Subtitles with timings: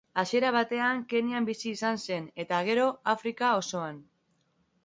[0.19, 4.01] Hasiera batean Kenyan bizi izan zen, eta gero Afrika osoan.